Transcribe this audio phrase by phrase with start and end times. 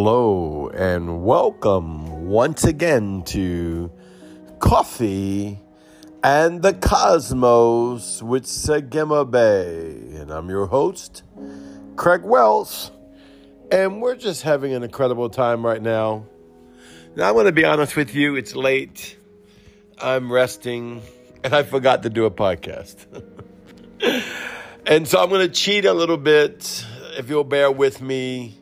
[0.00, 3.90] Hello and welcome once again to
[4.60, 5.58] Coffee
[6.22, 9.96] and the Cosmos with Sagema Bay.
[10.14, 11.24] And I'm your host,
[11.96, 12.92] Craig Wells.
[13.72, 16.26] And we're just having an incredible time right now.
[17.16, 19.18] Now, I'm going to be honest with you, it's late.
[20.00, 21.02] I'm resting,
[21.42, 23.04] and I forgot to do a podcast.
[24.86, 26.86] and so I'm going to cheat a little bit,
[27.18, 28.58] if you'll bear with me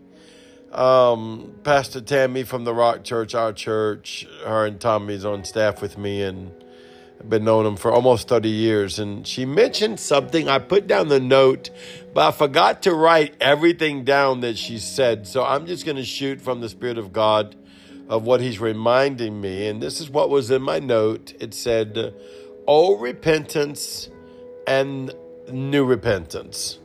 [0.72, 5.96] um, Pastor Tammy from the Rock Church, our church, her and Tommy's on staff with
[5.96, 6.52] me, and
[7.20, 8.98] I've been knowing them for almost 30 years.
[8.98, 10.48] And she mentioned something.
[10.48, 11.70] I put down the note,
[12.12, 15.26] but I forgot to write everything down that she said.
[15.26, 17.56] So I'm just going to shoot from the Spirit of God
[18.08, 19.66] of what He's reminding me.
[19.68, 22.14] And this is what was in my note it said,
[22.68, 24.10] Oh, repentance
[24.66, 25.12] and
[25.50, 26.78] new repentance.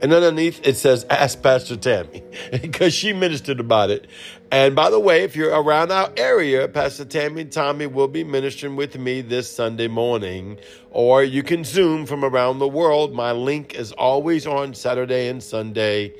[0.00, 4.06] And underneath it says, Ask Pastor Tammy, because she ministered about it.
[4.50, 8.22] And by the way, if you're around our area, Pastor Tammy and Tommy will be
[8.22, 10.58] ministering with me this Sunday morning,
[10.90, 13.12] or you can Zoom from around the world.
[13.12, 16.14] My link is always on Saturday and Sunday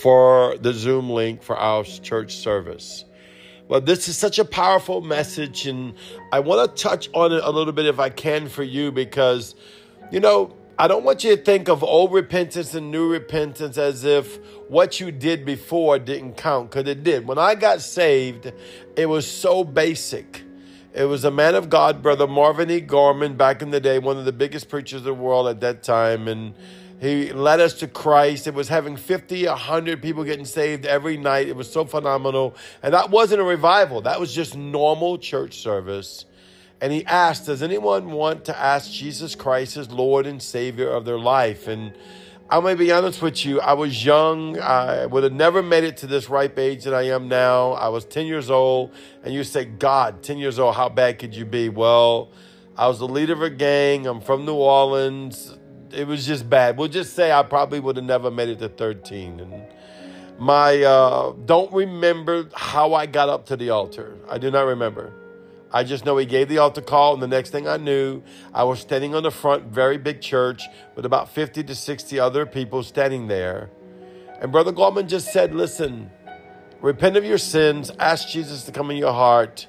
[0.00, 3.04] for the Zoom link for our church service.
[3.68, 5.94] Well, this is such a powerful message, and
[6.32, 9.54] I want to touch on it a little bit if I can for you because,
[10.10, 14.02] you know, I don't want you to think of old repentance and new repentance as
[14.02, 17.26] if what you did before didn't count, because it did.
[17.26, 18.50] When I got saved,
[18.96, 20.42] it was so basic.
[20.94, 22.80] It was a man of God, Brother Marvin E.
[22.80, 25.82] Gorman, back in the day, one of the biggest preachers of the world at that
[25.82, 26.28] time.
[26.28, 26.54] And
[26.98, 28.46] he led us to Christ.
[28.46, 31.46] It was having 50, 100 people getting saved every night.
[31.46, 32.56] It was so phenomenal.
[32.82, 36.24] And that wasn't a revival, that was just normal church service
[36.80, 41.04] and he asked, Does anyone want to ask Jesus Christ as Lord and Savior of
[41.04, 41.68] their life?
[41.68, 41.92] And
[42.50, 43.60] going to be honest with you.
[43.60, 44.58] I was young.
[44.58, 47.72] I would have never made it to this ripe age that I am now.
[47.72, 48.92] I was 10 years old.
[49.22, 51.68] And you say, God, 10 years old, how bad could you be?
[51.68, 52.32] Well,
[52.76, 54.06] I was the leader of a gang.
[54.06, 55.56] I'm from New Orleans.
[55.92, 56.76] It was just bad.
[56.76, 59.40] We'll just say I probably would have never made it to 13.
[59.40, 59.64] And
[60.38, 64.16] my, uh, don't remember how I got up to the altar.
[64.28, 65.12] I do not remember.
[65.72, 68.22] I just know he gave the altar call, and the next thing I knew,
[68.52, 70.64] I was standing on the front, very big church
[70.96, 73.70] with about 50 to 60 other people standing there.
[74.40, 76.10] And Brother Gorman just said, Listen,
[76.80, 79.68] repent of your sins, ask Jesus to come in your heart,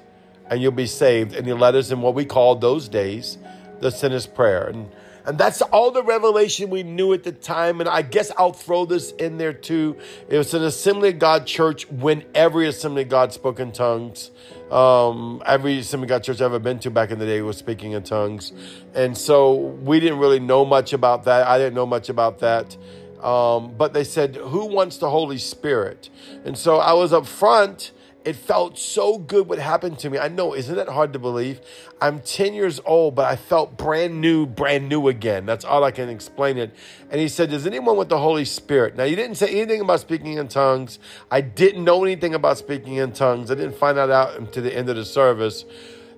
[0.50, 1.34] and you'll be saved.
[1.34, 3.38] And he led us in what we called those days
[3.80, 4.66] the sinner's prayer.
[4.68, 4.90] And
[5.24, 7.80] and that's all the revelation we knew at the time.
[7.80, 9.96] And I guess I'll throw this in there too.
[10.28, 14.30] It was an Assembly of God church when every Assembly of God spoke in tongues.
[14.72, 18.02] Um, every Assembly church I've ever been to back in the day was speaking in
[18.02, 18.52] tongues.
[18.94, 21.46] And so we didn't really know much about that.
[21.46, 22.76] I didn't know much about that.
[23.22, 26.08] Um, but they said, Who wants the Holy Spirit?
[26.46, 27.92] And so I was up front
[28.24, 30.18] it felt so good what happened to me.
[30.18, 31.60] I know, isn't it hard to believe?
[32.00, 35.46] I'm 10 years old, but I felt brand new, brand new again.
[35.46, 36.74] That's all I can explain it.
[37.10, 38.96] And he said, Does anyone with the Holy Spirit?
[38.96, 40.98] Now, you didn't say anything about speaking in tongues.
[41.30, 43.50] I didn't know anything about speaking in tongues.
[43.50, 45.64] I didn't find that out until the end of the service.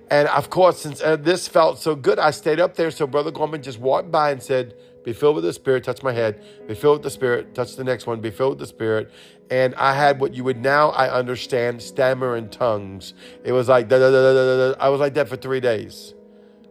[0.09, 2.91] And of course, since uh, this felt so good, I stayed up there.
[2.91, 6.13] So Brother Gorman just walked by and said, be filled with the Spirit, touch my
[6.13, 6.43] head.
[6.67, 8.21] Be filled with the Spirit, touch the next one.
[8.21, 9.11] Be filled with the Spirit.
[9.51, 13.13] And I had what you would now, I understand, stammer in tongues.
[13.43, 14.83] It was like, da, da, da, da, da.
[14.83, 16.15] I was like that for three days.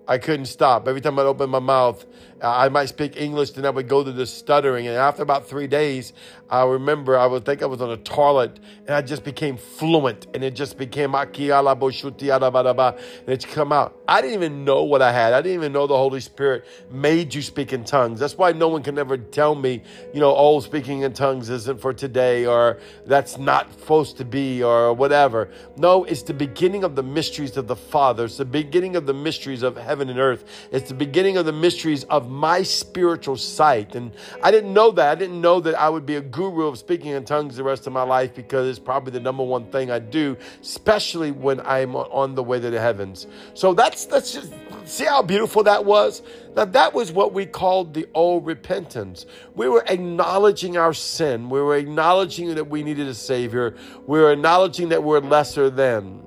[0.09, 0.89] I couldn't stop.
[0.89, 2.05] Every time I'd open my mouth,
[2.45, 4.87] I might speak English, then I would go to the stuttering.
[4.87, 6.13] And after about three days,
[6.51, 10.27] I remember I would think I was on a toilet and I just became fluent
[10.35, 13.99] and it just became Akiala Boshuti and it's come out.
[14.07, 15.33] I didn't even know what I had.
[15.33, 18.21] I didn't even know the Holy Spirit made you speak in tongues.
[18.21, 21.81] That's why no one can ever tell me, you know, oh, speaking in tongues isn't
[21.81, 25.51] for today or that's not supposed to be or whatever.
[25.77, 28.27] No, it's the beginning of the mysteries of the Father.
[28.27, 30.45] It's the beginning of the mysteries of heaven and earth.
[30.71, 33.95] It's the beginning of the mysteries of my spiritual sight.
[33.95, 35.09] And I didn't know that.
[35.09, 37.87] I didn't know that I would be a guru of speaking in tongues the rest
[37.87, 41.95] of my life because it's probably the number one thing I do, especially when I'm
[41.97, 43.27] on the way to the heavens.
[43.55, 44.53] So that's that's just
[44.85, 46.23] see how beautiful that was.
[46.57, 49.27] Now that was what we called the old repentance.
[49.55, 51.49] We were acknowledging our sin.
[51.51, 53.77] We were acknowledging that we needed a savior.
[54.07, 56.23] We were acknowledging that we're lesser than.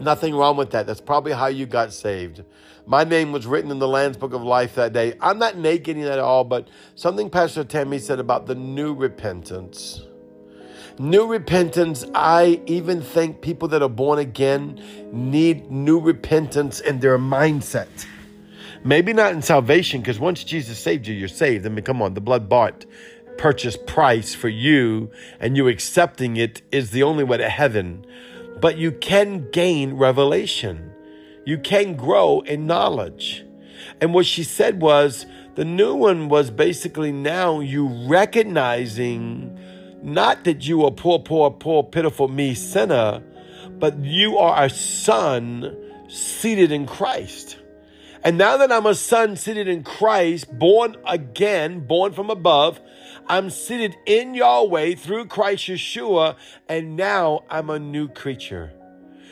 [0.00, 0.86] Nothing wrong with that.
[0.86, 2.44] That's probably how you got saved.
[2.88, 5.14] My name was written in the Lamb's Book of Life that day.
[5.20, 10.02] I'm not negating that at all, but something Pastor Tammy said about the new repentance.
[11.00, 14.80] New repentance, I even think people that are born again
[15.12, 18.06] need new repentance in their mindset.
[18.84, 21.66] Maybe not in salvation, because once Jesus saved you, you're saved.
[21.66, 22.86] I mean, come on, the blood bought
[23.36, 25.10] purchase price for you
[25.40, 28.06] and you accepting it is the only way to heaven.
[28.60, 30.92] But you can gain revelation.
[31.46, 33.44] You can grow in knowledge.
[34.00, 39.56] And what she said was the new one was basically now you recognizing
[40.02, 43.22] not that you are poor, poor, poor, pitiful me sinner,
[43.78, 45.74] but you are a son
[46.08, 47.58] seated in Christ.
[48.24, 52.80] And now that I'm a son seated in Christ, born again, born from above,
[53.28, 56.34] I'm seated in Yahweh through Christ Yeshua,
[56.68, 58.72] and now I'm a new creature.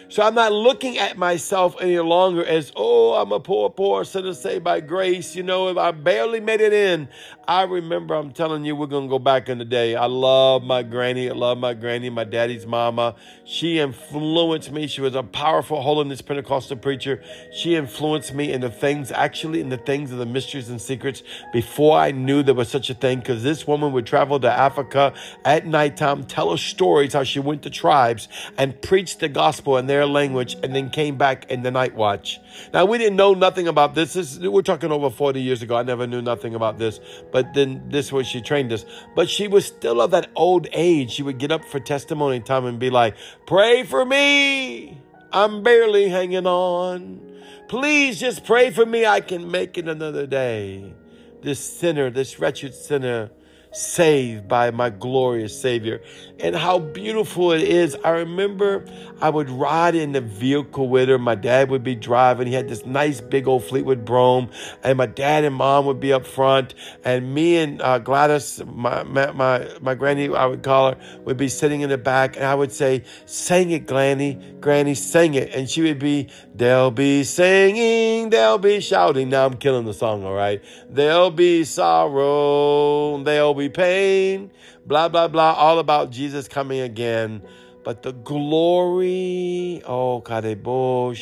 [0.09, 4.35] So I'm not looking at myself any longer as, oh, I'm a poor, poor sinner
[4.35, 5.35] saved by grace.
[5.35, 7.09] You know, if I barely made it in,
[7.49, 9.97] I remember I'm telling you, we're going to go back in the day.
[9.97, 11.29] I love my granny.
[11.29, 13.17] I love my granny, my daddy's mama.
[13.45, 14.87] She influenced me.
[14.87, 17.23] She was a powerful holiness Pentecostal preacher.
[17.53, 21.23] She influenced me in the things, actually, in the things of the mysteries and secrets
[21.53, 23.19] before I knew there was such a thing.
[23.19, 25.13] Because this woman would travel to Africa
[25.45, 29.87] at nighttime, tell her stories how she went to tribes and preached the gospel in
[29.95, 32.41] their language and then came back in the night watch.
[32.73, 34.15] Now, we didn't know nothing about this.
[34.15, 35.77] this we're talking over 40 years ago.
[35.77, 36.99] I never knew nothing about this.
[37.31, 38.85] But then this was she trained us.
[39.15, 41.13] But she was still of that old age.
[41.13, 43.15] She would get up for testimony time and be like,
[43.47, 45.01] Pray for me.
[45.33, 47.21] I'm barely hanging on.
[47.69, 49.07] Please just pray for me.
[49.07, 50.93] I can make it another day.
[51.41, 53.31] This sinner, this wretched sinner
[53.75, 56.01] saved by my glorious Savior.
[56.41, 57.97] And how beautiful it is.
[58.05, 58.85] I remember
[59.21, 61.19] I would ride in the vehicle with her.
[61.19, 62.47] My dad would be driving.
[62.47, 64.51] He had this nice big old Fleetwood Brougham,
[64.83, 66.75] and my dad and mom would be up front,
[67.05, 71.37] and me and uh, Gladys, my, my my my granny, I would call her, would
[71.37, 75.55] be sitting in the back, and I would say, "Sing it, Granny, Granny, sing it,"
[75.55, 80.25] and she would be, "They'll be singing, they'll be shouting." Now I'm killing the song,
[80.25, 80.63] all right.
[80.91, 84.51] There'll be sorrow, there'll be pain,
[84.87, 87.43] blah, blah, blah, all about Jesus coming again.
[87.85, 91.15] But the glory, oh, Kadebo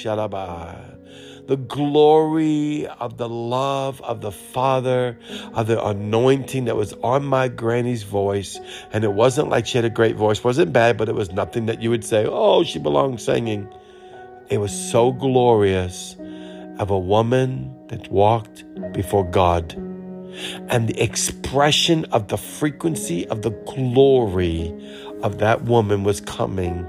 [1.46, 5.18] the glory of the love of the Father,
[5.54, 8.60] of the anointing that was on my granny's voice.
[8.92, 11.32] And it wasn't like she had a great voice, it wasn't bad, but it was
[11.32, 13.68] nothing that you would say, oh, she belongs singing.
[14.48, 16.16] It was so glorious
[16.78, 19.74] of a woman that walked before God
[20.68, 24.72] and the expression of the frequency of the glory
[25.22, 26.86] of that woman was coming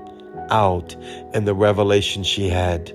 [0.49, 0.95] out
[1.33, 2.93] in the revelation she had.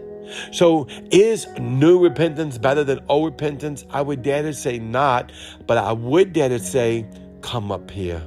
[0.52, 3.84] So, is new repentance better than old repentance?
[3.90, 5.32] I would dare to say not,
[5.66, 7.06] but I would dare to say,
[7.40, 8.22] come up here.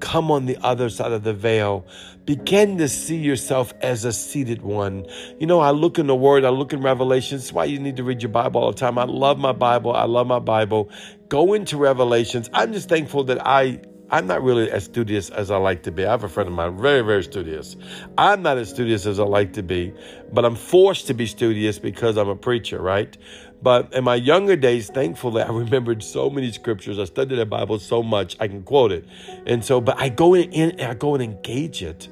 [0.00, 1.86] Come on the other side of the veil.
[2.24, 5.06] Begin to see yourself as a seated one.
[5.38, 7.52] You know, I look in the Word, I look in Revelations.
[7.52, 8.98] Why you need to read your Bible all the time.
[8.98, 9.92] I love my Bible.
[9.92, 10.90] I love my Bible.
[11.34, 12.48] Go into Revelations.
[12.52, 16.06] I'm just thankful that I I'm not really as studious as I like to be.
[16.06, 17.74] I have a friend of mine, very, very studious.
[18.16, 19.92] I'm not as studious as I like to be,
[20.32, 23.18] but I'm forced to be studious because I'm a preacher, right?
[23.60, 27.00] But in my younger days, thankfully, I remembered so many scriptures.
[27.00, 29.04] I studied the Bible so much, I can quote it.
[29.44, 32.06] And so, but I go in and I go and engage it.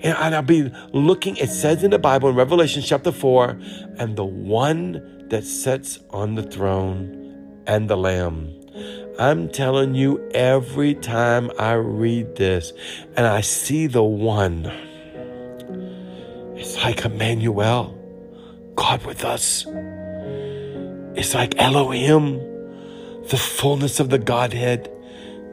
[0.00, 3.50] And, and I'll be looking, it says in the Bible in Revelation chapter 4,
[3.98, 7.25] and the one that sits on the throne
[7.66, 8.52] and the Lamb.
[9.18, 12.72] I'm telling you, every time I read this
[13.16, 14.66] and I see the one,
[16.54, 17.98] it's like Emmanuel,
[18.74, 19.64] God with us.
[21.16, 22.38] It's like Elohim,
[23.28, 24.90] the fullness of the Godhead,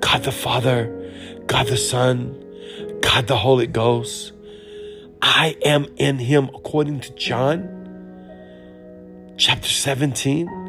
[0.01, 0.89] God the Father,
[1.47, 2.39] God the Son,
[3.01, 4.33] God the Holy Ghost.
[5.21, 7.69] I am in him according to John
[9.37, 10.62] chapter 17.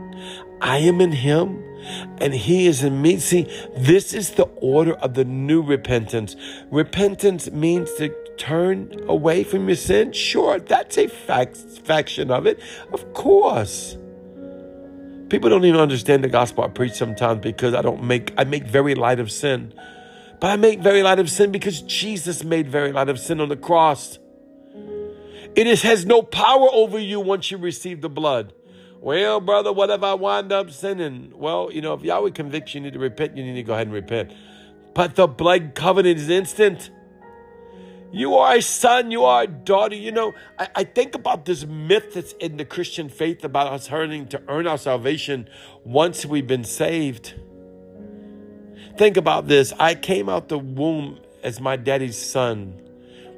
[0.64, 1.62] I am in him
[2.18, 3.18] and he is in me.
[3.18, 6.36] See, this is the order of the new repentance.
[6.70, 10.12] Repentance means to turn away from your sin.
[10.12, 12.60] Sure, that's a fact, faction of it.
[12.94, 13.98] Of course.
[15.28, 18.64] People don't even understand the gospel I preach sometimes because I don't make I make
[18.64, 19.74] very light of sin.
[20.40, 23.50] But I make very light of sin because Jesus made very light of sin on
[23.50, 24.18] the cross.
[25.54, 28.54] It is, has no power over you once you receive the blood.
[29.04, 31.34] Well, brother, what if I wind up sinning?
[31.34, 33.88] Well, you know, if Yahweh convicts you, need to repent, you need to go ahead
[33.88, 34.32] and repent.
[34.94, 36.88] But the blood covenant is instant.
[38.12, 39.94] You are a son, you are a daughter.
[39.94, 43.92] You know, I, I, think about this myth that's in the Christian faith about us
[43.92, 45.50] earning to earn our salvation
[45.84, 47.34] once we've been saved.
[48.96, 49.74] Think about this.
[49.78, 52.80] I came out the womb as my daddy's son.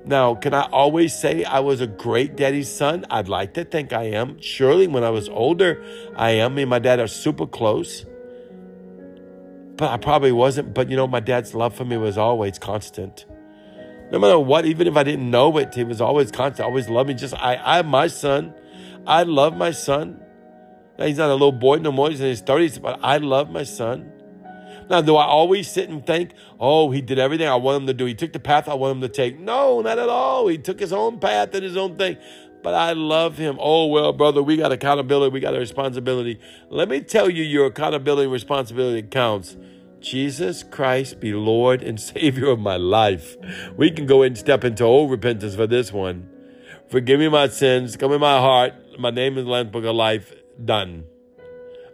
[0.06, 3.06] Now, can I always say I was a great daddy's son?
[3.10, 4.40] I'd like to think I am.
[4.40, 5.84] Surely when I was older,
[6.16, 6.54] I am.
[6.56, 8.06] Me and my dad are super close.
[9.76, 10.74] but I probably wasn't.
[10.74, 13.26] But you know, my dad's love for me was always constant.
[14.12, 17.08] No matter what, even if I didn't know it, he was always constant, always loved
[17.08, 17.14] me.
[17.14, 18.54] Just I, I my son.
[19.06, 20.22] I love my son.
[20.98, 22.10] Now, he's not a little boy no more.
[22.10, 24.12] He's in his 30s, but I love my son.
[24.88, 27.94] Now, do I always sit and think, oh, he did everything I want him to
[27.94, 28.04] do?
[28.04, 29.38] He took the path I want him to take.
[29.38, 30.46] No, not at all.
[30.48, 32.16] He took his own path and his own thing.
[32.62, 33.58] But I love him.
[33.60, 35.32] Oh, well, brother, we got accountability.
[35.32, 36.40] We got a responsibility.
[36.68, 39.56] Let me tell you, your accountability and responsibility counts.
[40.00, 43.36] Jesus Christ be Lord and Savior of my life.
[43.76, 46.30] We can go and step into old repentance for this one.
[46.88, 47.96] Forgive me my sins.
[47.96, 48.72] Come in my heart.
[48.98, 50.32] My name is the Lamb's Book of Life.
[50.64, 51.04] Done.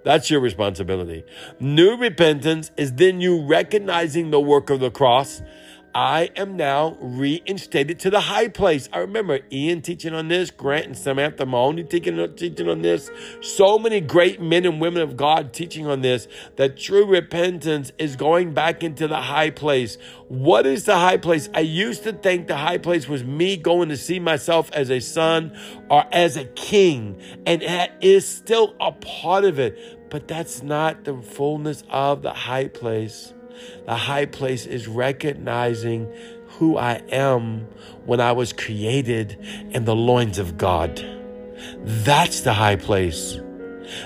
[0.05, 1.25] That's your responsibility.
[1.61, 5.43] New repentance is then you recognizing the work of the cross
[5.95, 8.89] I am now reinstated to the high place.
[8.95, 13.11] I remember Ian teaching on this, Grant and Samantha Mahoney teaching, teaching on this.
[13.43, 18.17] So many great men and women of God teaching on this that true repentance is
[18.17, 19.99] going back into the high place.
[20.29, 21.51] What is the high place?
[21.53, 25.01] I used to think the high place was me going to see myself as a
[25.01, 25.55] son
[25.91, 31.05] or as a king, and that is still a part of it, but that's not
[31.05, 33.35] the fullness of the high place.
[33.87, 36.13] The high place is recognizing
[36.59, 37.67] who I am
[38.05, 39.39] when I was created
[39.71, 41.05] in the loins of God.
[41.79, 43.39] That's the high place.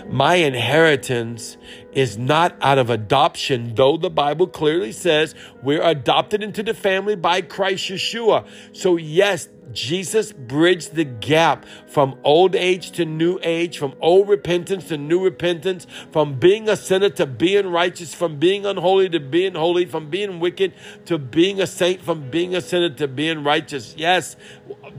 [0.09, 1.57] My inheritance
[1.97, 7.17] is not out of adoption, though the Bible clearly says we're adopted into the family
[7.17, 8.47] by Christ Yeshua.
[8.73, 14.88] So, yes, Jesus bridged the gap from old age to new age, from old repentance
[14.88, 19.55] to new repentance, from being a sinner to being righteous, from being unholy to being
[19.55, 20.73] holy, from being wicked
[21.07, 23.95] to being a saint, from being a sinner to being righteous.
[23.97, 24.37] Yes,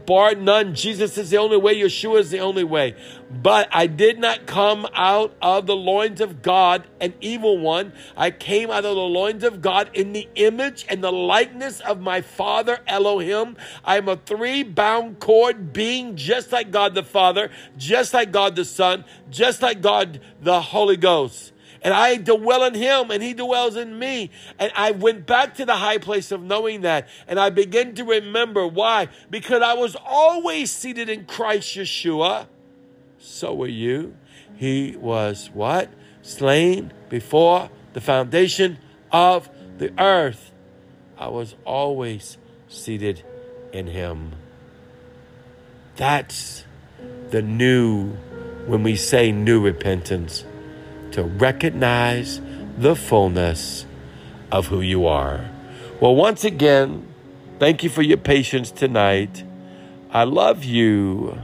[0.05, 2.95] bar none, Jesus is the only way, Yeshua is the only way.
[3.31, 7.93] But I did not come out of the loins of God, an evil one.
[8.15, 11.99] I came out of the loins of God in the image and the likeness of
[12.01, 13.57] my Father Elohim.
[13.83, 18.55] I am a three bound cord being just like God the Father, just like God
[18.55, 21.53] the Son, just like God the Holy Ghost.
[21.81, 24.31] And I dwell in him and he dwells in me.
[24.59, 27.07] And I went back to the high place of knowing that.
[27.27, 29.09] And I began to remember why.
[29.29, 32.47] Because I was always seated in Christ Yeshua.
[33.19, 34.15] So were you.
[34.55, 35.89] He was what?
[36.27, 38.79] Slain before the foundation
[39.13, 40.51] of the earth.
[41.17, 43.23] I was always seated
[43.71, 44.33] in him.
[45.95, 46.65] That's
[47.29, 48.09] the new,
[48.65, 50.43] when we say new repentance,
[51.11, 52.41] to recognize
[52.77, 53.85] the fullness
[54.51, 55.49] of who you are.
[56.01, 57.07] Well, once again,
[57.57, 59.45] thank you for your patience tonight.
[60.11, 61.39] I love you.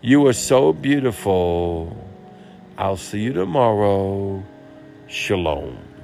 [0.00, 2.05] You are so beautiful.
[2.78, 4.44] I'll see you tomorrow.
[5.08, 5.95] Shalom.